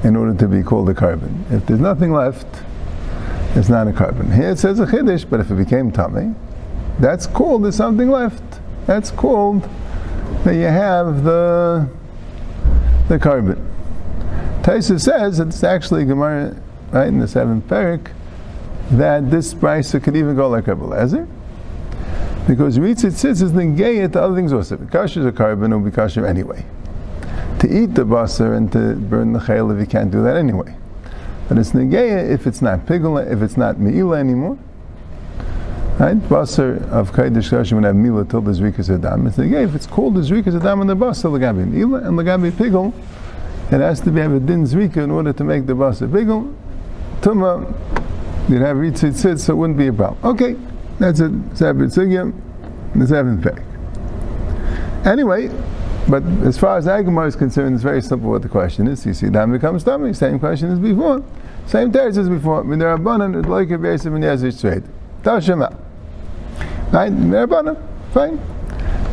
in 0.05 0.15
order 0.15 0.35
to 0.39 0.47
be 0.47 0.63
called 0.63 0.89
a 0.91 0.95
carbon. 0.95 1.45
If 1.51 1.67
there's 1.67 1.81
nothing 1.81 2.13
left, 2.13 2.47
it's 3.55 3.69
not 3.69 3.89
a 3.89 3.93
carbon. 3.93 4.31
Here 4.33 4.51
it 4.51 4.59
says 4.59 4.79
a 4.79 4.87
chiddush, 4.87 5.29
but 5.29 5.41
if 5.41 5.51
it 5.51 5.55
became 5.55 5.91
tummy, 5.91 6.35
that's 6.99 7.27
called 7.27 7.65
there's 7.65 7.77
something 7.77 8.11
left. 8.11 8.43
That's 8.87 9.11
called 9.11 9.69
that 10.45 10.55
you 10.55 10.65
have 10.65 11.25
the 11.25 11.89
the 13.11 13.19
carbon. 13.19 13.59
Taisa 14.63 15.01
says 15.01 15.41
it's 15.41 15.65
actually 15.65 16.05
Gemara 16.05 16.57
right 16.93 17.09
in 17.09 17.19
the 17.19 17.27
seventh 17.27 17.67
parak 17.67 18.13
that 18.93 19.31
this 19.31 19.53
price 19.53 19.91
could 19.93 20.17
even 20.17 20.37
go 20.37 20.49
like 20.49 20.69
a 20.69 20.77
Lezer 20.77 21.29
because 22.47 22.79
ritzit 22.79 23.13
sits 23.13 23.41
is 23.41 23.51
negayah 23.53 24.13
to 24.13 24.23
other 24.23 24.35
things 24.35 24.53
also. 24.53 24.77
Because 24.77 25.17
is 25.17 25.27
a 25.27 25.33
carbon, 25.33 25.85
be 25.85 25.91
kosher 25.91 26.25
anyway. 26.25 26.65
To 27.59 27.67
eat 27.69 27.95
the 27.95 28.05
basar 28.05 28.57
and 28.57 28.71
to 28.73 28.95
burn 28.95 29.33
the 29.33 29.41
chayil, 29.41 29.75
if 29.75 29.81
you 29.81 29.87
can't 29.87 30.11
do 30.11 30.23
that 30.23 30.37
anyway. 30.37 30.75
But 31.49 31.59
it's 31.59 31.73
negayah 31.73 32.31
if 32.31 32.47
it's 32.47 32.63
not 32.63 32.87
pigula, 32.87 33.31
if 33.31 33.43
it's 33.43 33.57
not 33.57 33.77
meila 33.77 34.19
anymore. 34.19 34.57
Right? 36.01 36.17
Basar 36.17 36.81
of 36.89 37.13
Kaidish 37.13 37.51
Kashim 37.51 37.75
would 37.75 37.85
have 37.85 37.95
Mila 37.95 38.25
till 38.25 38.41
the 38.41 38.53
Zrikas 38.53 38.89
Adam. 38.89 39.27
It's 39.27 39.37
negayah 39.37 39.69
if 39.69 39.75
it's 39.75 39.87
called 39.87 40.15
the 40.15 40.21
Zrikas 40.21 40.59
Adam 40.59 40.81
and 40.81 40.89
the 40.89 40.97
Basar, 40.97 41.31
Lagabi 41.31 41.71
Mila 41.71 41.99
and 41.99 42.19
Lagabi 42.19 42.51
Pigul, 42.53 42.95
it 43.71 43.83
has 43.83 44.01
to 44.01 44.11
be 44.11 44.19
have 44.19 44.33
a 44.33 44.41
din 44.41 44.65
Zrika 44.65 44.97
in 44.97 45.11
order 45.11 45.35
to 45.35 45.45
make 45.45 45.67
the 45.67 45.75
Basar 45.75 46.09
Pigul. 46.09 46.57
Tuma, 47.21 47.67
you'd 48.49 48.63
have 48.63 48.79
Ritzit 48.79 49.39
so 49.39 49.53
it 49.53 49.57
wouldn't 49.57 49.77
be 49.79 49.89
a 49.89 49.93
problem. 49.93 50.19
Okay, 50.25 50.57
that's 50.99 51.21
it. 51.21 51.33
Separate 51.55 51.91
Sugya, 51.91 52.33
the 52.95 53.07
seventh 53.07 53.43
peg. 53.43 53.63
Anyway, 55.07 55.51
but 56.09 56.23
as 56.47 56.57
far 56.57 56.79
as 56.79 56.87
Agamar 56.87 57.29
is 57.29 57.37
concerned, 57.37 57.75
it's 57.75 57.85
very 57.85 58.01
simple 58.01 58.31
what 58.31 58.41
the 58.41 58.49
question 58.49 58.87
is. 58.89 59.05
You 59.05 59.13
see, 59.13 59.29
Dam 59.29 59.53
becomes 59.53 59.85
tummy. 59.85 60.15
Same 60.15 60.39
question 60.39 60.73
as 60.73 60.79
before. 60.79 61.23
Same 61.67 61.93
teretz 61.93 62.17
as 62.17 62.31
before. 62.31 62.63
When 62.63 62.79
there 62.79 62.89
are 62.89 62.97
banan, 62.97 63.43
like 63.43 63.69
a 63.69 63.77
basic 63.77 64.07
and 64.07 64.25
yazish 64.25 64.57
straight. 64.57 64.85
Tashema. 65.23 65.80
Right? 66.93 67.77
Fine. 68.13 68.39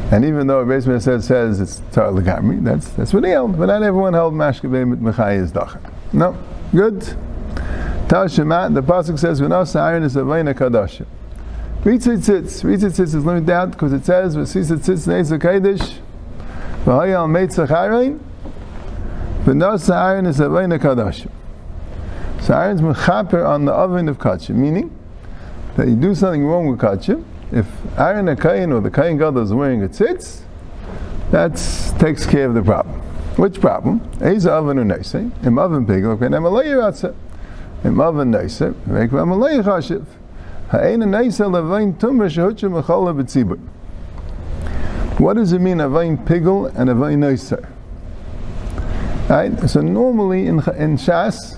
And 0.09 0.23
even 0.23 0.47
though 0.47 0.63
Reisman 0.63 1.01
says, 1.01 1.25
says 1.25 1.59
it's 1.59 1.81
Tar 1.91 2.11
Lagamri, 2.11 2.63
that's, 2.63 2.89
that's 2.89 3.13
what 3.13 3.25
he 3.25 3.31
held. 3.31 3.57
But 3.57 3.65
not 3.65 3.83
everyone 3.83 4.13
held 4.13 4.33
Mashkabeh 4.33 4.99
Mechai 4.99 5.37
is 5.37 5.51
Dacha. 5.51 5.81
No. 6.13 6.37
Good. 6.71 7.01
Tashema, 8.07 8.73
the 8.73 8.81
Pasuk 8.81 9.19
says, 9.19 9.41
V'nos 9.41 9.75
iron 9.77 10.03
is 10.03 10.15
a 10.15 10.23
Vaina 10.23 10.53
Kadashim. 10.53 11.05
Ritzitzitz. 11.81 12.63
Ritzitzitz 12.63 13.13
is 13.13 13.25
learned 13.25 13.49
out 13.49 13.71
because 13.71 13.91
it 13.91 14.05
says, 14.05 14.37
V'sisitzitz 14.37 15.07
neisa 15.07 15.37
kaidish, 15.37 15.97
v'hayal 16.85 17.27
meitzach 17.27 17.69
iron, 17.69 18.23
v'nos 19.43 19.93
iron 19.93 20.25
is 20.25 20.39
a 20.39 20.47
Vaina 20.47 20.79
Kadashim. 20.79 21.31
So 22.41 22.53
iron's 22.53 22.79
mechaper 22.79 23.45
on 23.45 23.65
the 23.65 23.73
oven 23.73 24.07
of 24.07 24.19
kachim, 24.19 24.55
meaning 24.55 24.97
that 25.75 25.89
you 25.89 25.95
do 25.95 26.15
something 26.15 26.45
wrong 26.45 26.67
with 26.67 26.79
kachim, 26.79 27.25
if 27.51 27.65
Aaron 27.97 28.25
Akayin 28.25 28.73
or 28.73 28.81
the 28.81 28.91
Kayin 28.91 29.17
Gadol 29.17 29.43
is 29.43 29.53
wearing 29.53 29.83
a 29.83 29.87
tzitz, 29.87 30.41
that 31.31 31.53
takes 31.99 32.25
care 32.25 32.45
of 32.45 32.53
the 32.53 32.61
problem. 32.61 32.99
Which 33.37 33.61
problem? 33.61 34.01
Eza 34.21 34.51
oven 34.51 34.77
neise, 34.77 35.31
im 35.45 35.59
oven 35.59 35.85
pigel, 35.85 36.17
kwen 36.17 36.31
emalei 36.31 36.75
ratze, 36.75 37.15
im 37.83 37.99
oven 38.01 38.31
neise, 38.31 38.73
vek 38.73 39.09
emalei 39.09 39.61
chashiv, 39.61 40.05
ha'ein 40.69 41.01
neise 41.01 41.45
levain 41.45 41.93
tumra 41.97 42.27
shehutcha 42.27 42.69
mechala 42.69 43.13
b'tzibur. 43.15 43.59
What 45.19 45.35
does 45.35 45.53
it 45.53 45.59
mean, 45.59 45.79
avain 45.79 46.17
pigel 46.17 46.67
and 46.75 46.89
avain 46.89 47.21
neise? 47.21 47.63
Right? 49.29 49.69
So 49.69 49.81
normally 49.81 50.47
in, 50.47 50.55
in 50.55 50.97
Shas, 50.97 51.57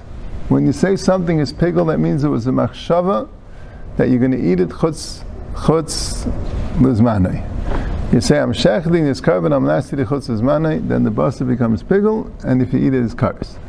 when 0.49 0.65
you 0.65 0.73
say 0.73 0.95
something 0.95 1.39
is 1.39 1.53
pigel, 1.53 1.85
that 1.87 1.99
means 1.99 2.23
it 2.23 2.29
was 2.29 2.47
a 2.47 2.51
machshava, 2.51 3.29
that 3.97 4.09
you're 4.09 4.19
going 4.19 4.31
to 4.31 4.39
eat 4.39 4.59
it 4.59 4.69
chutz 4.69 5.23
chutz 5.59 6.25
lizmanai. 6.77 7.45
You 8.13 8.21
say 8.21 8.39
I'm 8.39 8.53
shechting 8.53 9.03
this 9.03 9.19
carbon, 9.19 9.51
I'm 9.51 9.65
nasty 9.65 9.97
to 9.97 10.05
chutz 10.05 10.29
lizmanai, 10.29 10.87
then 10.87 11.03
the 11.03 11.11
basa 11.11 11.47
becomes 11.47 11.83
pigel, 11.83 12.31
and 12.45 12.61
if 12.61 12.73
you 12.73 12.79
eat 12.79 12.93
it, 12.93 13.03
it's 13.03 13.13
kars. 13.13 13.59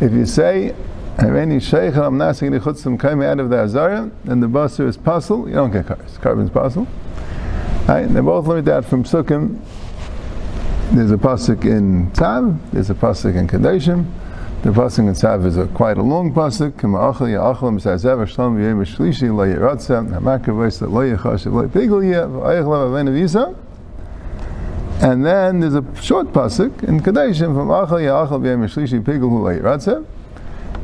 If 0.00 0.12
you 0.12 0.26
say 0.26 0.74
Haveni 1.16 1.56
sheich 1.56 1.96
I'm 1.96 2.16
nasty 2.16 2.48
to 2.50 2.58
chutz 2.58 2.82
kaimi 2.98 3.24
out 3.26 3.40
of 3.40 3.50
the 3.50 3.58
azara, 3.58 4.10
then 4.24 4.40
the 4.40 4.48
basa 4.48 4.88
is 4.88 4.96
puzzle, 4.96 5.46
you 5.48 5.54
don't 5.54 5.70
get 5.70 5.86
kars. 5.86 6.18
Carbon's 6.18 6.50
puzzle. 6.50 6.88
Right? 7.86 8.06
They 8.06 8.20
both 8.20 8.46
learned 8.46 8.66
that 8.66 8.86
from 8.86 9.04
Sukkim. 9.04 9.60
There's 10.92 11.10
a 11.10 11.18
pasuk 11.18 11.64
in 11.64 12.10
Tzav, 12.12 12.58
there's 12.72 12.88
a 12.88 12.94
pasuk 12.94 13.36
in 13.36 13.46
Kadeshim. 13.46 14.06
The 14.64 14.70
pasuk 14.70 15.00
in 15.00 15.12
Tzav 15.12 15.44
is 15.44 15.58
a 15.58 15.66
quite 15.66 15.98
a 15.98 16.02
long 16.02 16.32
pasuk. 16.32 16.78
Kama 16.78 16.96
achal 16.96 17.28
ya'achal 17.28 17.74
m'sazev 17.74 18.26
shalom 18.26 18.56
v'yem 18.56 18.82
shlishi 18.86 19.28
lo 19.28 19.44
yiratza 19.44 20.08
hamaka 20.08 20.46
v'yis 20.46 20.80
lo 20.80 21.02
yichashiv 21.02 21.52
lo. 21.52 21.64
And 25.02 25.26
then 25.26 25.60
there's 25.60 25.74
a 25.74 25.84
short 26.00 26.28
pasuk 26.28 26.82
in 26.82 27.00
Kadeshim 27.00 27.54
from 27.54 27.68
achal 27.68 28.00
ya'achal 28.00 28.40
v'yem 28.40 28.66
shlishi 28.66 29.04
pigel 29.04 29.28
hu 29.28 29.42
lo 29.42 29.54
yiratza. 29.54 30.02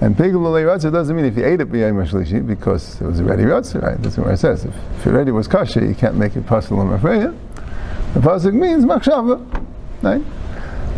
And 0.02 0.14
pigel 0.14 0.42
lo 0.42 0.52
yiratza 0.52 0.92
doesn't 0.92 1.16
mean 1.16 1.24
if 1.24 1.38
you 1.38 1.46
ate 1.46 1.62
it 1.62 1.72
v'yem 1.72 2.06
shlishi 2.06 2.46
because 2.46 3.00
it 3.00 3.06
was 3.06 3.18
already 3.18 3.44
ratza, 3.44 3.80
right? 3.80 3.96
That's 4.02 4.18
what 4.18 4.28
it 4.28 4.36
says. 4.36 4.66
If, 4.66 4.74
if 4.98 5.06
it 5.06 5.14
already 5.14 5.30
was 5.30 5.48
kasha, 5.48 5.80
you 5.80 5.94
can't 5.94 6.16
make 6.16 6.36
it 6.36 6.46
possible 6.46 6.80
on 6.80 6.90
The 6.90 7.00
pasuk 8.20 8.52
means 8.52 8.84
machshava, 8.84 9.40
right? 10.02 10.22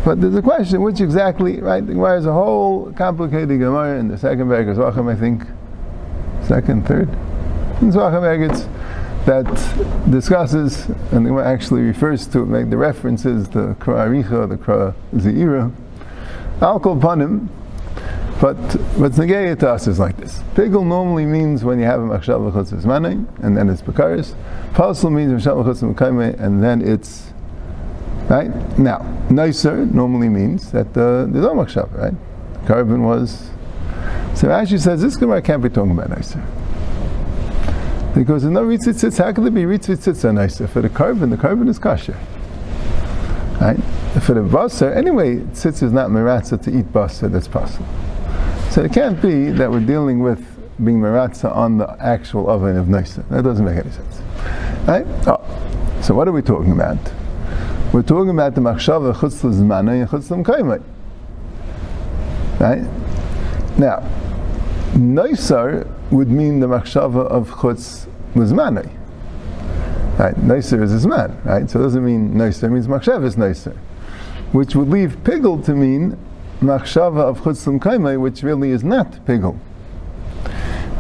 But 0.05 0.21
there's 0.21 0.35
a 0.35 0.43
question, 0.43 0.83
which 0.83 1.01
exactly, 1.01 1.61
right? 1.61 1.83
Is 1.83 2.27
a 2.27 2.33
whole 2.33 2.93
complicated 2.93 3.61
Gemara 3.61 3.99
in 3.99 4.09
the 4.09 4.19
second 4.19 4.49
Vegas 4.49 4.77
Wacham, 4.77 5.11
I 5.11 5.19
think, 5.19 5.45
second, 6.47 6.87
third. 6.87 7.09
In 7.81 7.93
Zwacham 7.93 8.51
it's 8.51 8.67
that 9.27 10.11
discusses, 10.11 10.87
and 11.13 11.25
the 11.25 11.31
Gemara 11.31 11.47
actually 11.47 11.83
refers 11.83 12.27
to, 12.29 12.45
make 12.45 12.71
the 12.71 12.77
references, 12.77 13.49
the 13.49 13.77
Kra 13.79 14.09
Aricha, 14.09 14.49
the 14.49 14.57
Kra 14.57 14.95
Zeira. 15.15 15.73
I'll 16.61 16.81
call 16.81 16.97
but 18.43 18.57
what's 18.99 19.19
negated 19.19 19.61
to 19.61 19.71
us 19.71 19.87
is 19.87 20.01
like 20.01 20.17
this. 20.17 20.43
Pigel 20.55 20.85
normally 20.85 21.25
means 21.25 21.63
when 21.63 21.79
you 21.79 21.85
have 21.85 22.01
a 22.01 22.05
machshav 22.05 22.41
manay, 22.85 23.25
and 23.45 23.57
then 23.57 23.69
it's 23.69 23.83
bekaris. 23.83 24.35
Pasul 24.73 25.13
means 25.13 25.31
machshav 25.33 25.65
v'chutzes 25.65 26.41
and 26.41 26.61
then 26.61 26.83
it's 26.83 27.32
Right? 28.33 28.79
Now, 28.79 29.01
nicer 29.29 29.85
normally 29.85 30.31
means 30.31 30.73
that 30.73 30.87
uh, 30.97 31.27
there's 31.27 31.45
no 31.45 31.53
machshav, 31.53 31.95
right? 31.95 32.15
Carbon 32.67 33.03
was. 33.03 33.51
So 34.35 34.49
Rashi 34.49 34.81
says 34.81 35.03
this 35.03 35.17
Gemara 35.17 35.43
can't 35.43 35.63
be 35.63 35.69
talking 35.69 35.91
about 35.91 36.09
nicer. 36.09 36.43
Because 38.15 38.45
in 38.45 38.55
no 38.55 38.63
ritzitzitz, 38.63 39.19
how 39.19 39.35
could 39.35 39.45
there 39.45 39.51
be 39.51 39.65
ritzitzitz 39.65 40.25
are 40.25 40.33
nicer? 40.33 40.67
For 40.67 40.81
the 40.81 40.89
carbon, 40.89 41.29
the 41.29 41.37
carbon 41.37 41.69
is 41.69 41.79
kasher. 41.79 42.17
Right? 43.61 43.77
For 44.23 44.33
the 44.33 44.41
basar, 44.41 44.97
anyway, 44.97 45.37
tzitz 45.37 45.83
is 45.83 45.93
not 45.93 46.09
meratza 46.09 46.63
to 46.63 46.71
eat 46.71 46.91
basar, 46.91 47.31
that's 47.31 47.49
possible. 47.49 47.87
So 48.71 48.83
it 48.83 48.95
can't 48.95 49.21
be 49.21 49.51
that 49.51 49.71
we're 49.71 49.81
dealing 49.81 50.21
with 50.21 50.43
being 50.83 51.03
meratza 51.03 51.55
on 51.55 51.77
the 51.77 51.97
actual 52.01 52.49
oven 52.49 52.79
of 52.79 52.89
nicer. 52.89 53.25
That 53.29 53.45
doesn't 53.45 53.63
make 53.63 53.77
any 53.77 53.91
sense. 53.91 54.23
Right? 54.89 55.05
Oh. 55.27 56.01
So 56.01 56.15
what 56.15 56.29
are 56.29 56.33
we 56.33 56.41
talking 56.41 56.73
about? 56.73 56.97
We're 57.93 58.01
talking 58.01 58.31
about 58.31 58.55
the 58.55 58.63
machshava 58.63 59.15
chutz 59.15 59.45
l'zmanai 59.45 60.01
and 60.01 60.09
chutz 60.09 60.31
l'mkaimai. 60.31 60.83
Right? 62.59 63.79
Now, 63.79 64.09
Neisar 64.95 65.87
would 66.11 66.31
mean 66.31 66.61
the 66.61 66.69
machshava 66.69 67.27
of 67.27 67.51
chutz 67.51 68.07
l'zmanai. 68.35 68.91
Right? 70.19 70.35
Neisar 70.37 70.83
is 70.83 71.05
zman, 71.05 71.45
right? 71.45 71.69
So 71.69 71.81
it 71.81 71.83
doesn't 71.83 72.03
mean 72.03 72.33
Neisar, 72.33 72.65
it 72.65 72.71
means 72.71 72.87
machshava 72.87 73.25
is 73.27 73.37
Neisar. 73.37 73.77
Which 74.53 74.75
would 74.75 74.89
leave 74.89 75.23
pigel 75.23 75.63
to 75.67 75.75
mean 75.75 76.17
machshava 76.63 77.21
of 77.21 77.41
chutz 77.41 77.67
l'mkaimai, 77.67 78.19
which 78.19 78.43
really 78.43 78.71
is 78.71 78.83
not 78.83 79.23
pigel. 79.27 79.59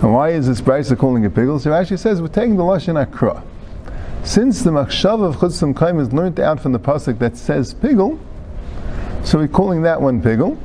And 0.02 0.12
why 0.12 0.30
is 0.32 0.46
this 0.46 0.60
Brisa 0.60 0.98
calling 0.98 1.24
it 1.24 1.34
pigel? 1.34 1.58
So 1.58 1.70
Rashi 1.70 1.98
says 1.98 2.20
we're 2.20 2.28
taking 2.28 2.56
the 2.56 2.64
lashon 2.64 3.00
akra. 3.00 3.42
Since 4.24 4.62
the 4.62 4.70
machshava 4.70 5.24
of 5.24 5.36
chutzim 5.36 5.76
kaim 5.76 5.98
is 5.98 6.12
learned 6.12 6.38
out 6.38 6.60
from 6.60 6.72
the 6.72 6.78
pasuk 6.78 7.18
that 7.18 7.36
says 7.36 7.74
pigel, 7.74 8.18
so 9.24 9.38
we're 9.38 9.48
calling 9.48 9.82
that 9.82 10.00
one 10.00 10.22
pigel. 10.22 10.58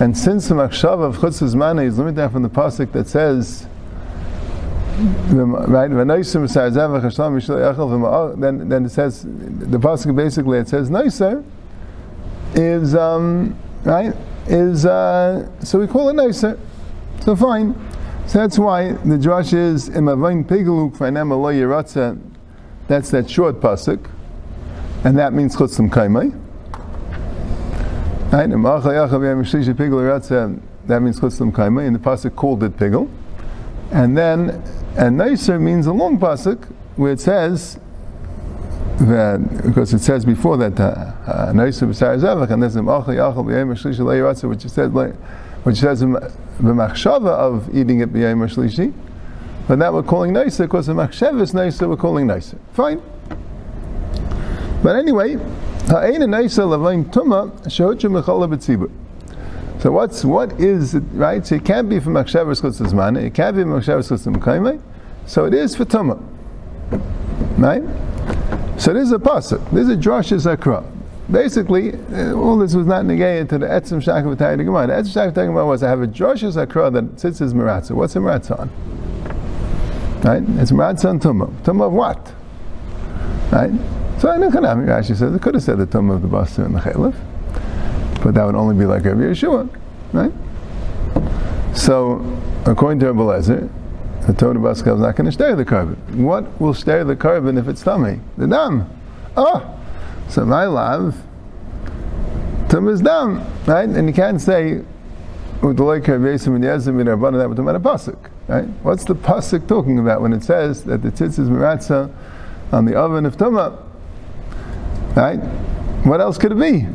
And 0.00 0.16
since 0.16 0.48
the 0.48 0.54
machshava 0.54 1.04
of 1.04 1.16
chutzim 1.16 1.54
mana 1.54 1.82
is 1.82 1.98
learned 1.98 2.18
out 2.18 2.32
from 2.32 2.42
the 2.42 2.50
pasuk 2.50 2.92
that 2.92 3.08
says 3.08 3.66
right 4.96 5.88
then 8.38 8.68
then 8.68 8.84
it 8.84 8.90
says 8.90 9.22
the 9.22 9.78
pasuk 9.78 10.14
basically 10.14 10.58
it 10.58 10.68
says 10.68 10.88
nicer 10.88 11.42
is 12.54 12.94
um, 12.94 13.58
right 13.82 14.14
is 14.46 14.86
uh, 14.86 15.48
so 15.64 15.80
we 15.80 15.88
call 15.88 16.10
it 16.10 16.12
nicer 16.12 16.56
so 17.24 17.34
fine 17.34 17.74
so 18.28 18.38
that's 18.38 18.56
why 18.56 18.92
the 18.92 19.16
drush 19.18 19.52
is 19.52 19.90
imavain 19.90 20.44
pigelu 20.44 20.92
kfanem 20.96 21.32
alo 21.32 21.52
yiratza 21.52 22.16
that's 22.86 23.10
that 23.10 23.30
short 23.30 23.60
pasuk, 23.60 24.10
and 25.04 25.18
that 25.18 25.32
means 25.32 25.56
chutzim 25.56 25.90
kaimai. 25.90 26.32
That 28.30 28.48
means 31.00 31.20
chutzim 31.20 31.52
kaimai, 31.52 31.86
and 31.86 31.96
the 31.96 32.00
pasuk 32.00 32.34
called 32.36 32.62
it 32.62 32.76
pigel. 32.76 33.08
And 33.90 34.16
then, 34.16 34.62
and 34.96 35.16
nicer 35.16 35.58
means 35.58 35.86
a 35.86 35.92
long 35.92 36.18
pasuk 36.18 36.64
where 36.96 37.12
it 37.12 37.20
says 37.20 37.78
that 38.98 39.62
because 39.64 39.92
it 39.92 40.00
says 40.00 40.24
before 40.24 40.56
that 40.56 40.78
uh, 40.78 41.52
nicer 41.52 41.86
b'sar 41.86 42.18
zevach, 42.18 42.50
and 42.50 42.62
there's 42.62 42.76
which 44.44 44.62
says 44.70 44.90
which 45.64 45.78
says 45.78 46.00
the 46.00 46.06
machshava 46.60 47.30
of 47.30 47.74
eating 47.74 48.00
it 48.00 48.12
b'yayim 48.12 48.46
shlishi. 48.48 48.92
But 49.66 49.78
now 49.78 49.92
we're 49.92 50.02
calling 50.02 50.32
nicer 50.34 50.64
because 50.64 50.86
the 50.86 50.92
machshev 50.92 51.40
is 51.40 51.54
nicer, 51.54 51.88
we're 51.88 51.96
calling 51.96 52.26
nicer. 52.26 52.58
Fine. 52.74 53.00
But 54.82 54.96
anyway, 54.96 55.34
ha'ena 55.88 56.26
nicer 56.26 56.64
lavain 56.64 57.06
tuma 57.06 57.50
shehochu 57.64 58.10
mechala 58.10 58.54
b'tzibur. 58.54 58.90
So 59.80 59.90
what's 59.92 60.24
what 60.24 60.52
is 60.60 60.94
it, 60.94 61.02
right? 61.12 61.46
So 61.46 61.54
it 61.54 61.64
can't 61.64 61.88
be 61.88 61.98
from 61.98 62.14
machshavas 62.14 62.60
chutzazman. 62.60 63.22
It 63.22 63.34
can't 63.34 63.56
be 63.56 63.62
from 63.62 63.72
machshavas 63.72 64.10
chutzazman 64.10 64.80
So 65.26 65.46
it 65.46 65.54
is 65.54 65.74
for 65.74 65.86
tuma, 65.86 66.22
right? 67.58 67.82
So 68.78 68.92
this 68.92 69.04
is 69.04 69.12
a 69.12 69.18
pasuk. 69.18 69.70
This 69.70 69.88
is 69.88 69.90
a 69.90 69.96
drashas 69.96 70.50
akra. 70.50 70.84
Basically, 71.30 71.94
uh, 72.12 72.34
all 72.34 72.58
this 72.58 72.74
was 72.74 72.86
not 72.86 73.06
negated 73.06 73.48
to 73.48 73.58
the 73.58 73.66
etzim 73.66 74.02
shakav 74.02 74.36
The 74.36 74.44
etzim 74.44 75.34
shakav 75.34 75.66
was 75.66 75.82
I 75.82 75.88
have 75.88 76.02
a 76.02 76.06
drashas 76.06 76.60
akra 76.60 76.90
that 76.90 77.18
sits 77.18 77.40
as 77.40 77.54
maratza. 77.54 77.92
What's 77.92 78.14
a 78.16 78.18
maratza 78.18 78.60
on? 78.60 78.70
Right? 80.24 80.42
It's 80.58 80.72
Matzah 80.72 81.20
Tumah. 81.20 81.52
Tumah 81.64 81.88
of 81.88 81.92
what? 81.92 82.32
Right? 83.52 83.70
So 84.18 84.30
I 84.30 84.38
know 84.38 84.48
Rashi 84.48 85.14
says 85.14 85.34
it 85.34 85.42
could 85.42 85.52
have 85.52 85.62
said 85.62 85.76
the 85.76 85.86
Tumah 85.86 86.14
of 86.14 86.22
the 86.22 86.28
Basar 86.28 86.64
and 86.64 86.74
the 86.74 86.80
Chalif, 86.80 87.14
but 88.24 88.32
that 88.32 88.46
would 88.46 88.54
only 88.54 88.74
be 88.74 88.86
like 88.86 89.04
Rabbi 89.04 89.20
Yeshua. 89.20 89.68
Right? 90.14 90.32
So, 91.76 92.24
according 92.64 93.00
to 93.00 93.12
Rabbi 93.12 93.20
Lezer, 93.20 93.70
the 94.26 94.32
Torah 94.32 94.54
Baskal 94.54 94.94
is 94.94 95.00
not 95.02 95.16
going 95.16 95.26
to 95.26 95.32
stay 95.32 95.52
the 95.54 95.64
carbon. 95.64 96.24
What 96.24 96.58
will 96.58 96.72
stay 96.72 97.02
the 97.02 97.16
carbon 97.16 97.58
if 97.58 97.68
it's 97.68 97.82
tummy? 97.82 98.20
The 98.38 98.46
dam. 98.46 98.88
Oh! 99.36 99.78
So 100.30 100.46
my 100.46 100.64
love, 100.64 101.20
tum 102.70 102.88
is 102.88 103.02
dam. 103.02 103.44
Right? 103.66 103.88
And 103.88 104.08
you 104.08 104.14
can't 104.14 104.40
say, 104.40 104.80
with 105.60 105.76
the 105.76 105.84
like 105.84 106.08
of 106.08 106.22
Yesim 106.22 106.54
and 106.54 106.64
Yazim 106.64 106.98
and 107.00 107.10
Rabbanah, 107.10 107.38
that 107.38 107.48
would 107.48 107.56
come 107.58 107.68
out 107.68 107.76
a 107.76 107.80
pasuk. 107.80 108.30
Right? 108.46 108.66
What's 108.82 109.04
the 109.04 109.14
pasuk 109.14 109.66
talking 109.66 109.98
about 109.98 110.20
when 110.20 110.32
it 110.32 110.42
says 110.42 110.84
that 110.84 111.02
the 111.02 111.10
tzitz 111.10 111.38
is 111.38 111.48
on 112.72 112.84
the 112.84 112.94
oven 112.94 113.24
of 113.26 113.36
tuma? 113.36 113.80
Right? 115.16 115.38
What 116.04 116.20
else 116.20 116.36
could 116.36 116.52
it 116.52 116.58
be? 116.58 116.86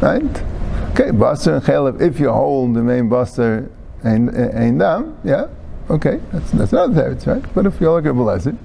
Right? 0.00 0.22
Okay, 0.92 1.08
baster 1.10 1.54
and 1.54 1.64
chalev. 1.64 2.00
If 2.02 2.20
you 2.20 2.30
hold 2.30 2.74
the 2.74 2.82
main 2.82 3.08
baster 3.08 3.70
and 4.02 4.28
and 4.28 4.78
dam, 4.78 5.16
yeah, 5.24 5.46
okay, 5.88 6.20
that's 6.32 6.50
that's 6.50 6.72
not 6.72 6.94
there, 6.94 7.14
right? 7.26 7.54
But 7.54 7.64
if 7.64 7.80
you 7.80 7.90
look 7.90 8.04
at 8.04 8.12
Belezit, 8.12 8.58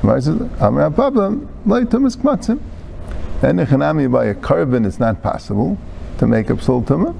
Gemara 0.00 0.22
says, 0.22 0.40
"Amar 0.60 0.90
problem, 0.92 1.48
like 1.66 1.88
tumas 1.88 2.16
kmatzim." 2.16 2.60
And 3.42 3.58
echanami 3.58 4.10
by 4.10 4.26
a 4.26 4.34
carbon, 4.34 4.84
it's 4.84 5.00
not 5.00 5.22
possible 5.22 5.76
to 6.18 6.26
make 6.26 6.50
up 6.50 6.62
soul 6.62 6.82
tumah. 6.82 7.14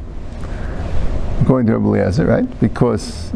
According 1.43 1.67
to 1.67 1.79
Rabbi 1.79 2.25
right? 2.25 2.61
Because 2.61 3.33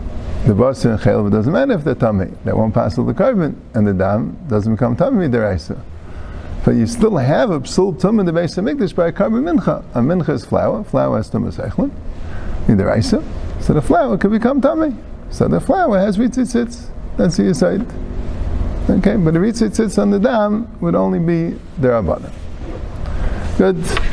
the 0.46 0.55
basar 0.55 0.92
and 0.92 1.00
chaylev 1.00 1.31
doesn't 1.31 1.53
matter 1.53 1.72
if 1.72 1.85
they're 1.85 1.94
tummy. 1.94 2.33
That 2.44 2.57
won't 2.57 2.74
pass 2.74 2.96
the 2.96 3.14
carbon, 3.14 3.61
and 3.74 3.87
the 3.87 3.92
dam 3.92 4.38
doesn't 4.48 4.72
become 4.72 4.96
tummy 4.96 5.29
deraisa. 5.29 5.81
But 6.64 6.72
you 6.72 6.87
still 6.87 7.16
have 7.16 7.50
a 7.50 7.61
psul 7.61 7.98
tum 7.98 8.20
in 8.20 8.26
the 8.26 8.33
base 8.33 8.59
of 8.59 8.64
mikdash 8.64 8.94
by 8.94 9.09
a 9.09 9.12
carbon 9.12 9.44
mincha. 9.44 9.83
A 9.94 10.00
mincha 10.00 10.31
is 10.31 10.44
flour. 10.44 10.85
Flour 10.85 11.16
has 11.16 11.31
tumas 11.31 11.57
echlin. 11.57 11.90
Midiraisa. 12.66 13.24
So 13.62 13.72
the 13.72 13.83
flour 13.83 14.18
could 14.18 14.31
become 14.31 14.61
tummy. 14.61 14.94
So 15.31 15.48
the 15.48 15.61
flour 15.61 15.98
has 15.98 16.18
ritzitzitz. 16.18 16.88
That's 17.16 17.37
the 17.37 17.55
side. 17.55 17.83
Okay, 18.90 19.16
but 19.16 19.35
the 19.35 19.40
ritzitzitz 19.40 20.00
on 20.00 20.11
the 20.11 20.18
dam 20.18 20.68
would 20.81 20.94
only 20.94 21.18
be 21.18 21.59
derabana. 21.81 22.33
Good. 23.57 24.10